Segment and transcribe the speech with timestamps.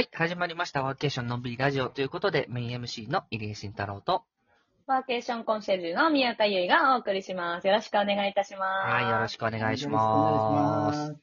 [0.00, 0.82] はい、始まりました。
[0.82, 4.22] ワーケーションのんびりラジオということで、メイン MC の入江慎太郎と、
[4.86, 7.66] ワーケーションコンシェルジュの宮田優衣がお送りします。
[7.66, 8.90] よろしくお願いいたします。
[8.90, 10.00] はい、よろしくお願いしよます。
[10.00, 11.20] ろしくお願いします。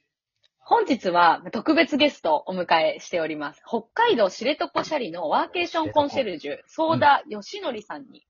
[0.60, 3.64] 本日は特別ゲストをお迎えしております。
[3.68, 8.28] 北海道知床シャリのワーケーションコンシェルジュ、相田義則さんに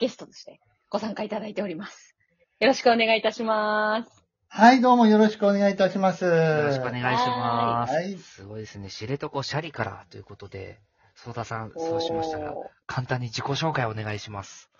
[0.00, 0.58] ゲストとして
[0.90, 2.16] ご参加いただいております。
[2.58, 4.23] よろしくお願いいたします。
[4.56, 6.24] はい、どうもよろしくお願いいたします。
[6.24, 7.92] よろしくお願いします。
[7.92, 8.88] はいすごいですね。
[8.88, 10.78] 知床シャリからということで、
[11.16, 14.70] ソ田さん、そうしましたら、おー簡単に自己紹介お願いします。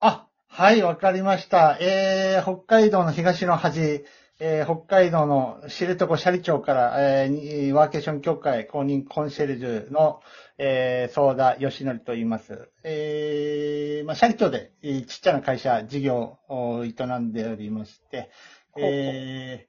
[0.00, 1.76] あ、はい、わかりました。
[1.82, 4.06] えー、北海道の東の端、
[4.40, 10.22] えー、北海道の知床斜里町から、えーに、ワーケーション協会公認コンシェルジュの、
[10.56, 12.70] えー、相田義則と言います。
[12.84, 18.30] えー、まあ、斜里町で、えーちっちゃな会社、事業を営んでおりまして、
[18.78, 19.66] え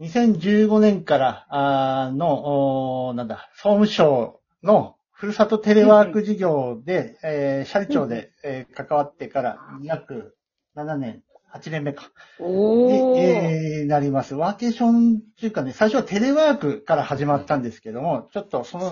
[0.00, 10.36] ー、2015年から、あーの、なんだ、総務省のふるさとテレワーク事業で、えー、斜里町で、えー関わってから約
[10.76, 11.22] 7年、
[11.54, 12.10] 8年目か。
[12.40, 13.16] お。
[13.18, 14.34] えーなります。
[14.34, 18.90] ワーケーションっていうかね、最初はテレワークから始まったんですけども、ちょっとその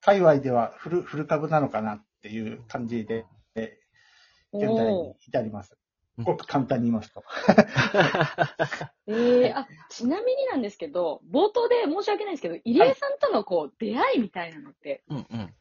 [0.00, 3.82] 界隈ではフル、フル株なのかなっていう感じで、えー
[4.54, 5.81] 現在に至ります。
[6.46, 7.24] 簡単に言いますと。
[9.06, 15.54] えー、あ、ちなみになんですけど、冒頭で申し訳ないんですけど、入江さんとのこう、出会いみたいなのって、うんうん。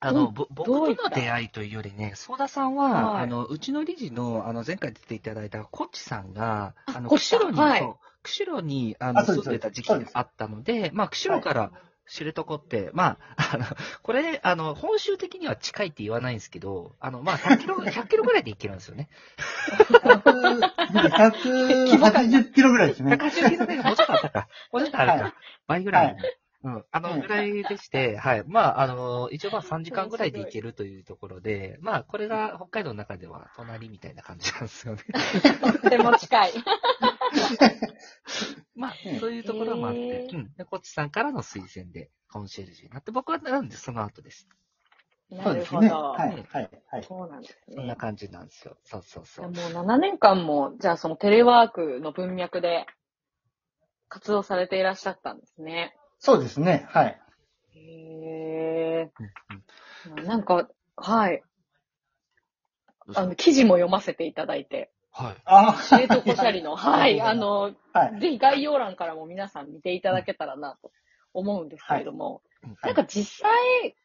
[0.00, 3.22] あの、うんぼ僕との出会いというよりね、ソ田さんは、はい。
[3.24, 7.94] あの、うちの理事の、あの、前回出ていただいたコッチさんが、あの、釧路に、はい。
[8.22, 11.72] 釧路に、あの、住んでた時期があったので、まあ、釧路から
[12.08, 13.64] 知床って、まあ、あの、
[14.02, 19.08] これね、あの、本州的には近いって言わないんですけど、あの、まあ、100キロ、100キロぐらいで行けるんですよね。
[20.92, 23.14] 180キロぐらいですね。
[23.14, 24.48] 180キロぐらいもうちょっとあったか。
[24.72, 25.34] もうちょっとあるか。
[25.66, 26.16] 倍ぐらい。
[26.64, 26.84] うん。
[26.90, 28.42] あの、ぐらいでして、はい。
[28.46, 35.02] まあ、あの、一応まあ3時間ぐらいで行けるというところで、まあ、これが北海道の中では隣みたいな感じなんですよね。
[35.62, 36.52] とっても近い。
[38.74, 40.52] まあ、そういうところもあって、うん。
[40.56, 44.48] で、こっちさんからの推薦でコンシェルジュになって、僕はなんでその後です。
[45.30, 45.88] なそうですね。
[45.88, 46.08] るほど。
[46.12, 47.04] はい、はい、はい。
[47.04, 47.74] そうなんですね。
[47.76, 48.76] そんな感じなんですよ。
[48.84, 49.50] そうそうそう。
[49.50, 52.86] もう7年間も、じゃあそのテレワークの文脈で
[54.08, 55.94] 活動されていらっしゃったんですね。
[56.18, 56.86] そうですね。
[56.88, 57.20] はい。
[57.74, 59.10] へ
[60.06, 60.26] うんうんー。
[60.26, 61.42] なんか、はい。
[63.14, 65.36] あの、記事も読ませていただいて、はい。
[65.44, 68.20] あ知床シャリの、 はい、あの、はい。
[68.20, 70.92] ぜひ概要欄からも皆さん見ていただけたらなと
[71.34, 73.96] 思うんですけれども、うんなんか実際、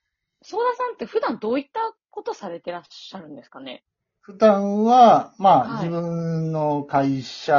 [0.44, 3.84] 相田さんって普段どういったことされてらっしゃるんですかね？
[4.22, 7.54] 普段は、まあ、はい自分の会社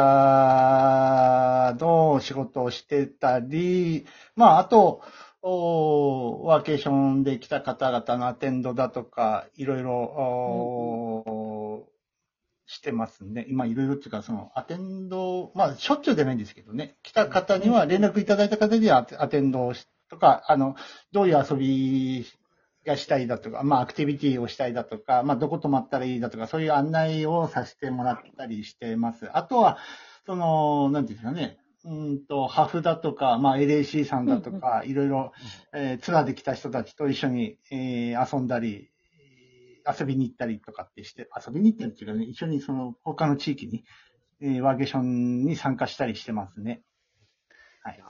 [1.78, 5.02] の仕事をしてたり、まあ、あと、
[5.42, 11.86] おワーケーションで来た方々のアテンドだとか、いろいろ、お
[12.66, 13.44] してますね。
[13.50, 16.96] 今、いろいろっていうか、その、アテンド、まあ、しょっちゅうでないんですけどね。
[17.02, 20.76] 来た方には、連絡いただいた方にはアテアテンドをしとか、あの、
[21.12, 22.24] どういう遊び
[22.84, 29.28] がしたいだとか、まあ、アクティビティをしたいだとか、まあ、どこ泊まったらいいだとか、そういう案内をさせてもらったりしてます。
[29.36, 29.78] あとは、
[30.26, 35.32] その、なんていうんですかね、うんと、ハフだとか、まあ、LAC さんだとか、いろいろ、
[35.74, 38.90] えーツアーで来た人たちと一緒に、えー遊んだり、
[39.86, 43.84] 遊びに行ったりとかってして、遊びに行ったりっていうかね、一緒にその、他の地域に、
[44.40, 46.82] えーワーケーションに参加したりしてますね。
[47.82, 48.02] はい。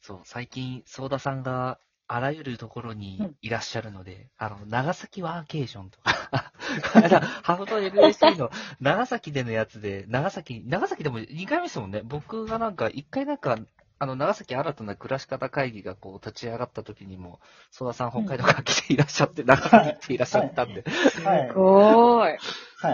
[0.00, 1.78] そう、最近、ソ田さんが
[2.14, 6.52] あらゆるところにいらっしゃるので、あの、長崎ワーケーションとか、
[6.92, 8.50] この間ハフと LSC の
[8.80, 12.02] 長崎でのやつで、長崎、長崎でも2回目ですもんね。
[12.04, 13.56] 僕がなんか、1回なんか、
[13.98, 17.40] あの、長崎新たな暮らし方会議がこう立ち上がった時にも、
[17.70, 20.84] ソ田さん北海道から来ていらっしゃって、長崎来ていらっしゃったんで。
[21.24, 21.54] はいす。
[21.54, 22.28] ごい。
[22.28, 22.38] はい。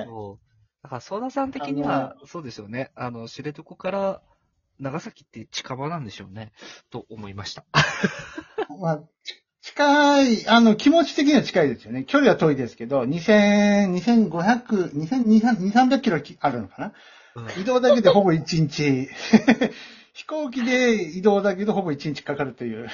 [0.05, 0.83] そう。
[0.85, 2.93] だから、ソ田さん的には、そうですよね。
[2.95, 4.23] あの、知床から
[4.79, 6.53] 長崎って近場なんでしょうね。
[6.91, 7.65] と思いました。
[8.77, 12.05] まあ、ち近い、あの、気持ち的には近いですよね。
[12.05, 16.93] 距離は遠いですけど、2000、2500、2200、300キロあるのかな？
[17.37, 19.09] うん移動だけでほぼ1日。
[20.13, 22.89] 飛行機で移動だけどほぼ1日かかるという。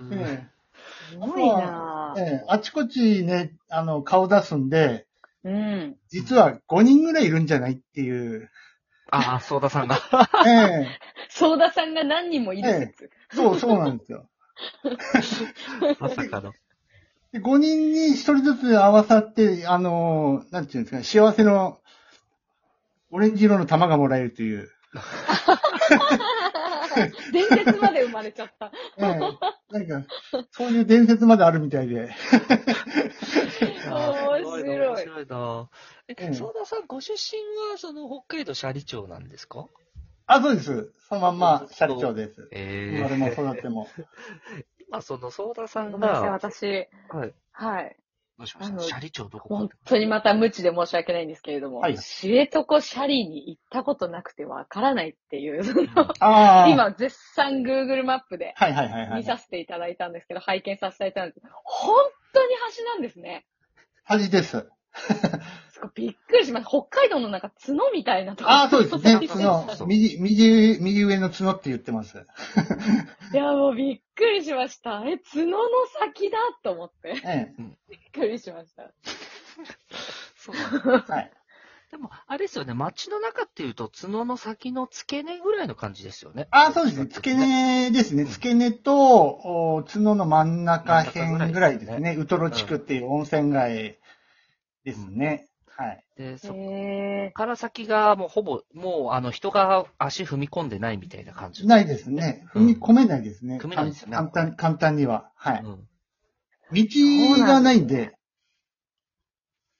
[0.00, 0.48] うんえ
[1.10, 5.48] すごいなえええあちこちね、あの、顔出すんで、ぁ。
[5.48, 5.96] うん。
[6.08, 8.50] 実は5人ぐらいいるんじゃないっていう。
[9.10, 9.98] ああ、ソ田さんが。
[10.46, 10.86] ええ
[11.30, 13.10] 相田さんが何人もいる説。
[13.30, 14.28] そう、そうなんですよ。
[16.00, 16.52] まさかの。
[17.32, 21.78] で5人に1人ずつ合わさって、あの、なんていうんですかね、幸せの
[23.10, 24.70] オレンジ色の玉がもらえるという。
[27.32, 28.72] 伝説まで生まれちゃった。
[28.98, 29.18] ええ
[29.70, 30.06] なんか、
[30.50, 32.10] そういう伝説まであるみたいで。
[33.90, 35.68] 面白い面白いな。
[36.08, 37.38] え、うん相田さん、ご出身
[37.70, 39.66] は、その、北海道斜里町なんですか？
[40.28, 40.92] あ、そうです。
[41.08, 42.48] そのまんま、シャリ長です。
[42.52, 43.88] え生まれも育っても。
[44.88, 46.66] 今、その、相田さんごめんなさい、が、私。
[47.08, 47.34] はい。
[47.52, 47.96] はい。
[48.38, 48.74] どうしました？
[48.74, 55.88] あの斜里町どこか本当にまた無知で申し訳ないんですけれども、はい知床シャリに行ったことなくてわからないっていう、その
[56.20, 56.68] ああ。
[56.70, 59.18] 今絶賛 Google マップではいはいはいはい。
[59.18, 61.96] 見させていただいたんですけど、拝見させていただいたんですけど、本
[62.32, 63.44] 当に橋なんですね。
[64.04, 64.68] 恥です。
[65.98, 66.70] びっくりしました。
[66.70, 69.26] 北海道のなんか角みたいなとこああ、そうですね。
[69.26, 72.24] そう角、右、右、右上の角って言ってます。
[73.34, 75.02] いや、もうびっくりしました。
[75.04, 75.58] え、角の
[76.00, 77.20] 先だと思って。
[77.24, 77.52] え
[77.90, 78.92] びっくりしました。
[80.36, 80.54] そう。
[81.08, 81.32] はい。
[81.90, 86.46] でも、あれですよね、街の中っていうと、角の先の付け根ぐらいの感じですよね。
[86.52, 87.06] ああ、そうですね。
[87.06, 88.24] 付け根ですね。
[88.24, 92.14] 付け根と、お角の真ん中辺ぐらいですね。
[92.16, 93.98] ウトロ地区っていう温泉街
[94.84, 95.47] ですね。
[95.78, 96.04] はい。
[96.16, 101.68] で、そこへから先がもうほぼ、もう、あの、人が足踏み込んでないみたいな感じ。
[101.68, 102.44] ないですね。
[102.52, 103.60] 踏み込めないですね。
[103.62, 105.30] 踏めないですよね簡単、簡単には。
[105.36, 105.62] はい。
[105.62, 105.88] うん。
[106.72, 108.16] 道がないんで。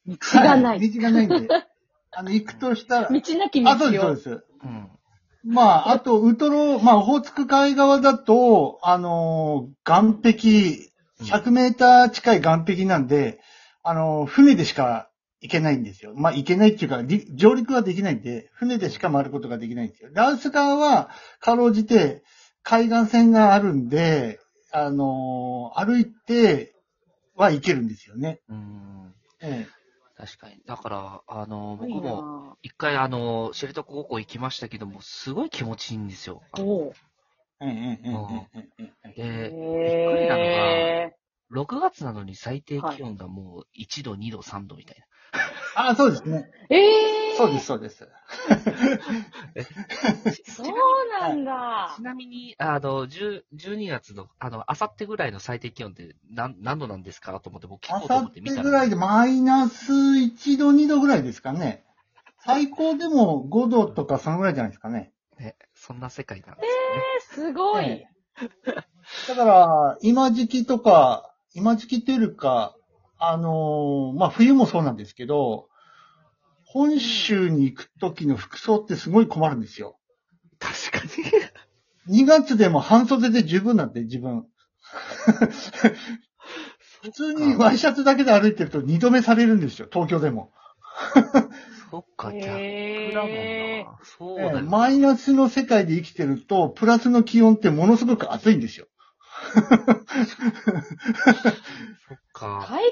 [0.06, 0.17] ー。
[0.17, 1.49] 道がない道がないんで。
[2.12, 3.09] あの、行くとしたら。
[3.09, 3.73] 道なき道を。
[3.73, 4.45] あ、そうです、そうです。
[4.62, 4.89] うん。
[5.53, 13.41] まあ、あと、ウトロ、まあ、オホーツク海側だと、あのー、岸壁、100メーター近い岸壁なんで、
[13.83, 15.08] あのー、船でしか
[15.40, 16.14] いけないんですよ。
[16.14, 17.02] まあ、いけないっていうか、
[17.35, 20.11] 上陸はできないんで、船でしか回ることができないんですよ。
[20.12, 22.23] ラウス側は、かろうじて、
[22.62, 24.40] 海岸線があるんで、
[24.73, 26.75] あのー、歩いて
[27.37, 28.40] は行けるんですよね。
[28.49, 29.14] うん。
[29.40, 29.79] ええ。
[30.17, 30.61] 確かに。
[30.67, 36.43] だから、あの、僕も、一回、あの、知床高校行きましたけども、すごい気持ちいいんですよ。
[36.58, 36.93] おぉ
[37.67, 38.69] んうんうん
[39.05, 39.12] うん。
[39.14, 41.11] で、びっくりなのが、
[41.52, 45.06] 6月なのに最低気温がもう1度、2度、3度みたいな。
[45.75, 46.51] あ、そうですね。
[46.71, 46.75] ー。
[46.75, 47.37] えー。
[47.37, 48.09] そうです、そうです。
[50.45, 50.67] そう
[51.21, 51.95] なんだな。
[51.97, 52.03] ち。
[52.03, 58.63] なみに、あの、10 12月の、あの、あさってぐらいの最低気温って何何度なんですかと思って僕聞こうとあさっ思って見たら。
[58.63, 61.85] てぐらいでマイナス1度、2度ぐらいですかね。
[62.45, 65.13] 最高でも5度とかそのぐらいじゃないですかね。
[65.39, 66.63] ね、そんな世界なんで
[67.31, 67.53] すよね。
[67.53, 67.85] えー、すごい。
[67.85, 68.09] え
[69.29, 72.77] だから、今時期とか、今時期っていうか、
[73.19, 75.69] あのーまあ、冬もそうなんですけど、
[76.65, 79.99] 本州に行く時の服装ってすごい困るんですよ。
[80.59, 81.05] 確か
[82.09, 82.23] に。
[82.23, 84.47] 2月でも半袖で十分なんで、自分。
[87.03, 90.53] 普通にワイシャツだけで歩いてると二度目されるんですよ、東京でも。
[91.91, 92.44] そっか、逆
[93.14, 93.31] だもん
[93.85, 93.99] な。
[94.19, 98.87] そうだよ、ええマイナスの世界で生きてると、プラスの気温ってものすごく暑いんですよ。
[102.09, 102.65] そっか。
[102.67, 102.85] 体感がや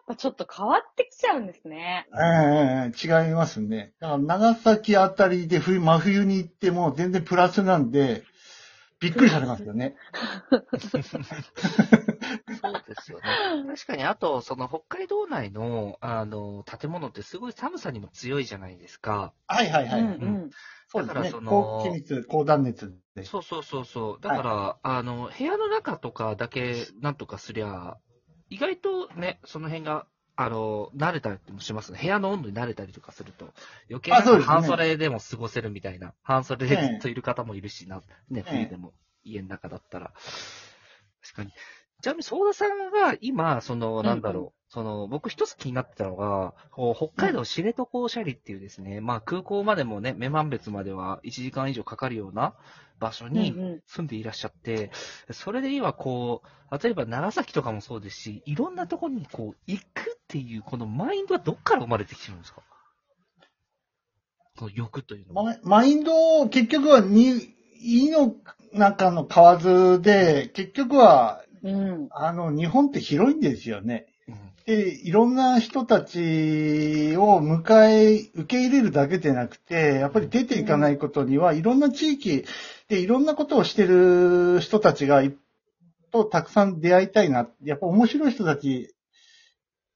[0.00, 2.06] っぱちょっと変わってきちゃうんですね。
[2.12, 3.92] ええ違いますね。
[4.00, 8.24] だから長崎あたりで冬、真冬に行っても全然プラスなんで、
[9.00, 9.96] びっくりされますよね。
[12.64, 13.36] そうですよね。
[13.66, 19.32] 確かに、あと、その北海道内の、あの、建物ってすごい寒さにも強いじゃないですか。
[19.46, 20.00] はいはいはい。
[20.00, 20.50] うんうん。
[20.88, 21.14] そうですね。
[21.14, 23.24] だからその高気密、高断熱で。
[23.24, 24.22] そうそうそうそう。
[24.22, 27.96] だから、あの、部屋の中とかだけなんとかすりゃ、
[28.48, 31.98] 意外とね、その辺が、あの、慣れたりもしますね。
[32.00, 33.52] 部屋の温度に慣れたりとかすると、
[33.88, 40.12] 余計なんあそうですねか半袖でも過ごせるみたいな、半袖でええずっといる方もいるしな、ね、ええ冬でも家の中だったら。
[41.22, 41.52] 確かに。
[42.02, 52.54] ちなみに、相田さんが今、その、なんだろう、うんうその、僕一つ気になってたのが、こう北海道知床斜里っていうですね、まあ空港までもね、女満別までは1時間以上かかるような
[52.98, 53.80] 場所に、うんうん。
[53.86, 54.90] 住んでいらっしゃって、
[55.30, 62.62] それで今こう、例えば長崎とかもそうですし、いろんなところにこう、行くっていう、このマインドはどっから生まれてきてるんですか？
[64.56, 65.56] この欲というのは。
[65.62, 68.34] ママインド、結局はに、胃の
[68.72, 72.08] 中の蛙で、結局は、うん。
[72.10, 74.06] あの、日本って広いんですよね。
[74.28, 76.18] うんで、いろんな人たち
[77.18, 82.46] を迎え、受け入れるだけでなくて、やっぱり出ていかないことには、いろんな地域
[82.88, 85.36] でいろんなことをしてる人たちがい、
[86.10, 87.46] とたくさん出会いたいな。
[87.62, 88.94] やっぱ面白い人たち、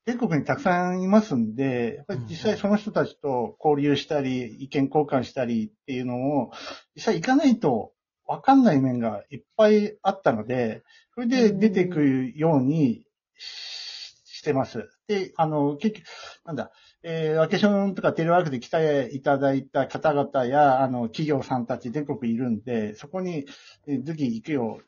[0.05, 6.51] 全国にたくさんいますんで、やっぱり実際その人たちと交流したり、意見交換したりっていうのを、
[6.95, 7.93] 実際行かないと
[8.29, 13.05] わかんない面がいっぱいあったので、それで出てくるように
[13.39, 14.09] し
[14.39, 14.89] してます。
[15.09, 16.07] で、あの、結局、
[16.45, 16.71] なんだ、
[17.03, 23.47] えー、ワーケーションとかテレワークで来ていただいた方々や、あの、企業さんたち全国いるんで、そこに、
[23.89, 24.81] えー、次行くよ、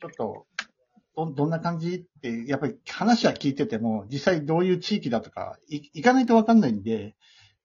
[0.00, 0.46] ちょっと、
[1.14, 7.12] ど、どんな感じって、やっぱり話は聞いてても、実際どういう地域だとか、い行かないとわかんないんで、やっ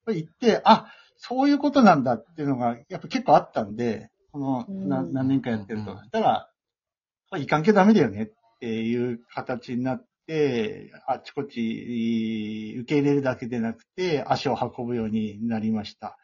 [0.06, 5.92] ぱり行って、あ、そういうことなんだっていうのが、やっぱ結構あったんで、この、なうん何年かやってると。
[6.04, 6.50] したら、
[7.30, 16.18] これ行かんきゃダメだよねっていう形になって、あっちこっち受け入れるだけでなくて、足を運ぶようになりました。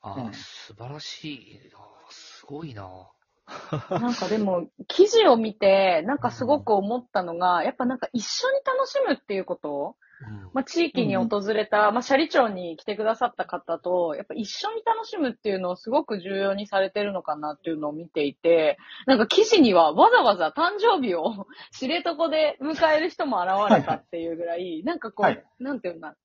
[0.00, 1.78] あうん素晴らしいな。
[2.10, 3.10] すごいな。
[3.90, 10.07] なんかでも、記事を見て、なんかすごく思ったのが、やっぱなんか一緒に楽しむっていうことうん
[10.52, 25.44] まあ、地域に訪れた、まあ、斜里町に来てくださった方と、やっぱ一緒に楽しむっていうのをすごく重要にされてるのかなっていうのを見ていて、なんか記事にはわざわざ誕生日を知床で迎える人も現れたっていうぐらい、なんかこう、はい。
[25.60, 26.16] なんていうんだ、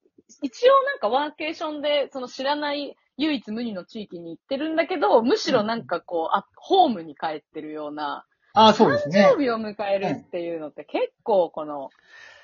[0.41, 9.25] 一応なんかワーケーションで、その知らない唯一無二の地域に行ってるんだけど、むしろなんかこう、あ、ホームに帰ってるような、ああ、そうですね。
[9.25, 9.35] 誕。
[9.35, 11.89] 生日を迎えるっていうのって結構この、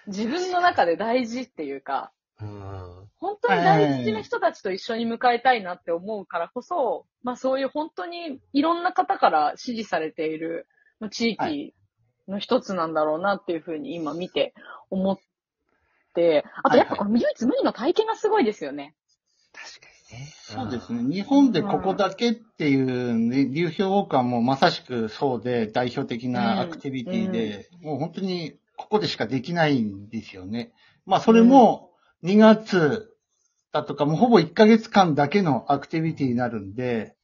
[0.10, 2.12] 自分の中で大事っていうか、
[2.42, 3.10] うん。
[3.20, 10.68] 本当に大事な人たちと一緒に迎えたいなって思うからこそ、まあそういう本当にいろんな方から支持されている
[11.00, 11.74] まあ地域
[12.30, 14.54] の一つなんだろうなっていうふうに今見て
[14.90, 15.18] 思っ
[16.16, 18.96] て、あとやっぱこの唯一無二の体験がすごいですよね。
[19.54, 20.28] 確かにね。
[20.32, 21.14] そうですね。
[21.14, 30.72] 日本でここだけっていうね、流氷ウォークはもうまさしくそうで、代表的なアクティビティで、もう本当にここでしかできないんですよね。
[31.06, 31.92] まあそれも
[32.24, 33.14] 2月
[33.74, 37.16] だとか、もうほぼ1ヶ月間だけのアクティビティになるんで、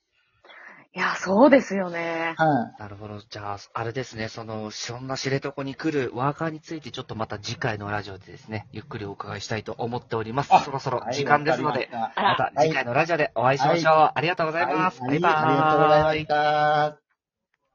[0.93, 2.35] いや、そうですよね。
[2.37, 2.45] は
[2.77, 2.81] い。
[2.81, 3.19] なるほど。
[3.29, 10.53] じゃあ、あれですね、その、そんな知床に来るワーカーについて、ちょっとまた次回のラジオでですね、ゆっくりお伺いしたいと思っております。
[10.53, 14.11] あそろそろはい時間ですので、わかりままた次回のラジオでお会いしましょう。
[14.15, 15.01] ありがとうございます。
[15.01, 15.35] はい、バイバーイ。
[15.35, 17.04] ありがとうございました。